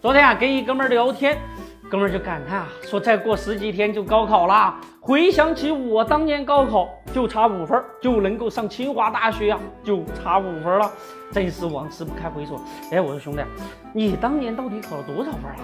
[0.00, 1.38] 昨天啊，跟一哥们儿聊天，
[1.88, 4.80] 哥们儿就感叹啊，说再过十几天就高考啦。
[4.98, 10.90] 回想起我当年高考，就差五分就能够上清华大学啊，就差五分了，
[11.30, 12.60] 真是往事不堪回首。
[12.90, 13.42] 哎，我说兄弟，
[13.92, 15.58] 你当年到底考了多少分啊？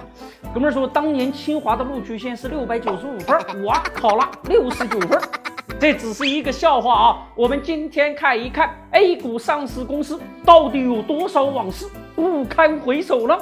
[0.53, 5.19] 哥们儿说，当年清华的录取线是六百九十五分，我考了六十九分。
[5.79, 7.27] 这只是一个笑话啊！
[7.35, 11.85] 我们今天看一看 A 股上市公司到底有多少往事
[12.15, 13.37] 不堪回首呢。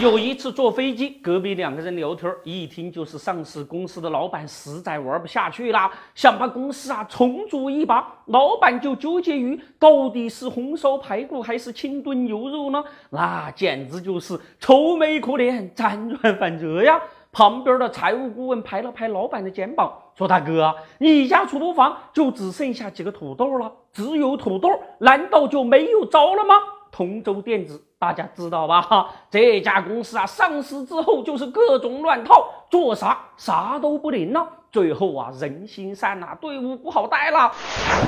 [0.00, 8.10] 有一次坐飞机，隔壁两个人聊天，一听就是上市公司的老板实在玩不下去啦，想把公司啊重组一把。
[8.26, 12.82] 老板就纠结于到底是红烧排骨还是清炖牛肉呢？
[13.10, 16.98] 那简直就是愁眉苦脸、辗转反侧呀。
[17.32, 26.54] 旁边的财务顾问拍了拍老板的肩膀，说：“大哥，你家厨房就只剩下几个土豆了，只有土豆，难道就没有招了吗？”
[26.90, 28.82] 同州电子大家知道吧？
[28.82, 34.44] 哈， 这家公司啊，上市之后就是各种乱套，做啥啥都不灵了。
[34.72, 37.52] 最后啊，人心散了，队伍不好带了。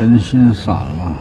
[0.01, 1.17] 人心散了，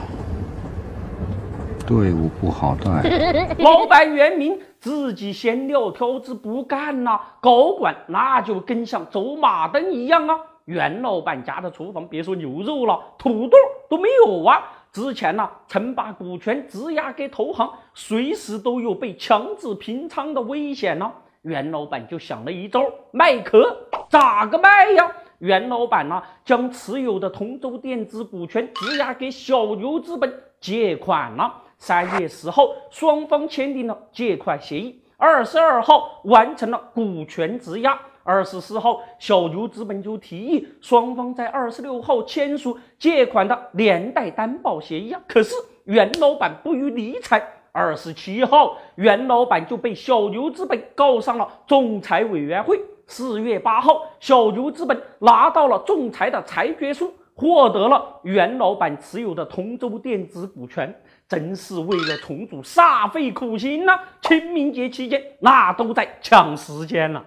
[1.85, 3.07] 队伍不好带。
[3.59, 10.35] 老板袁明自己先撂挑子不干了，高管那就跟像走马灯一样啊。
[10.65, 14.63] 袁老板家的厨房，别说牛肉了，土豆都没有啊。
[14.91, 21.11] 之前呢，曾把股权质押给投行，随时都有被强制平仓的危险呢。
[21.43, 23.75] 袁老板就想了一招，卖壳，
[24.09, 25.11] 咋个卖呀？
[25.37, 31.53] 袁老板呢，将持有的同洲电子股权质押给小牛资本借款了。
[31.81, 37.99] 三月十号，双方签订了借款协议，二十二号完成了股权质押。
[38.21, 45.19] 二十四号，小牛资本就提议双方在二十六号签署借款的连带担保协议啊。
[45.27, 45.55] 可是
[45.85, 47.43] 袁老板不予理睬。
[47.71, 52.79] 二十七号，袁老板就被小牛资本告上了仲裁委员会。
[53.07, 60.95] 四月八号，小牛资本拿到了仲裁的裁决书，获得了袁老板持有的同洲电子股权。
[61.27, 63.97] 真是为了重组煞费苦心呐！
[64.21, 67.23] 清明节期间，那都在抢时间呐。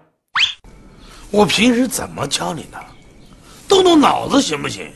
[1.31, 2.79] 我平时怎么教你的？
[3.67, 4.87] 动动脑子行不行？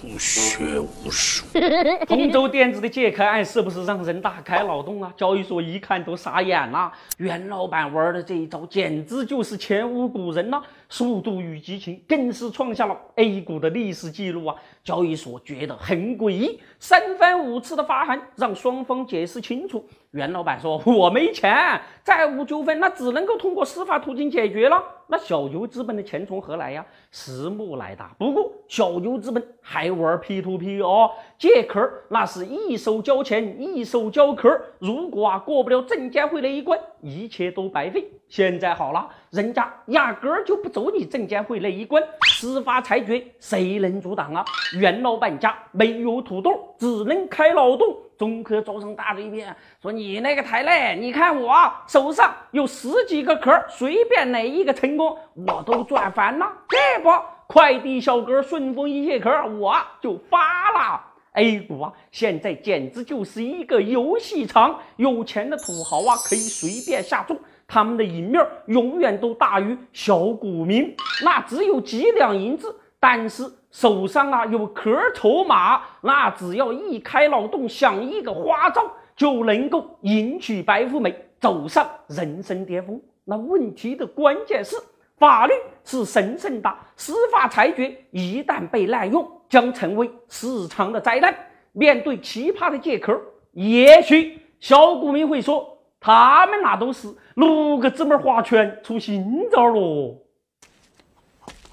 [0.00, 1.44] 不学无术。
[2.06, 5.12] 通州电子的借壳案是不是让人大开脑洞啊？
[5.16, 6.92] 交易所一看都傻眼了。
[7.18, 10.62] 袁老板玩的这一招简直就是前无古人呐！
[10.88, 14.56] 速度与激情更是创下了 A 股的历史记录啊！
[14.88, 19.84] 交易所觉得很诡异，三番五次的发函让双方解释清楚。
[20.12, 26.84] 袁老板说：“我没钱，债务纠纷那只能够通过司法途径解决了。”那小牛资本的钱从何来呀？
[27.10, 28.04] 实木来的。
[28.18, 34.48] 不过小牛资本还玩 P to P 哦，借壳那是一手交钱一手交壳，
[34.78, 38.10] 如果啊过不了证监会那一关，一切都白费。
[38.28, 42.02] 现在好了，人家压根儿就不走你证监会那一关，
[42.34, 44.44] 司法裁决谁能阻挡啊？
[44.78, 47.96] 袁老板家没有土豆，只能开脑洞。
[48.16, 51.54] 中科招商大嘴片说：“你那个太累，你看我
[51.86, 55.16] 手上有十几个壳，随便哪一个成功，
[55.46, 56.46] 我都赚翻了。
[56.68, 57.10] 这不，
[57.46, 59.30] 快递小哥顺丰一卸壳，
[59.60, 61.00] 我就发了。
[61.34, 70.92] A 股啊，现在简直就是一个游戏场，有钱的土豪啊，可以随便下注，他们的赢面永远都大于小股民，
[71.24, 78.82] 那只有几两银子。”但是手上啊有壳筹码，那只要一开脑洞想一个花招，
[79.14, 83.00] 就能够迎娶白富美，走上人生巅峰。
[83.24, 84.74] 那问题的关键是，
[85.18, 85.52] 法律
[85.84, 91.34] 是神圣的，司法裁决一旦被滥用，将成为市场的灾难。
[91.72, 93.20] 面对奇葩的借壳，
[93.52, 100.16] 也许小股民会说，他们那都是六个姊妹划拳出新招喽。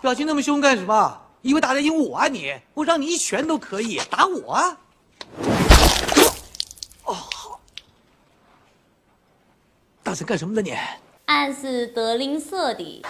[0.02, 1.22] 表情那么凶干什么？
[1.46, 2.52] 以为打得赢我啊你？
[2.74, 4.78] 我让你一拳都可以打我啊！
[7.04, 7.60] 哦，好。
[10.02, 10.76] 大声干什么呢你？
[11.26, 13.06] 暗是德林色的。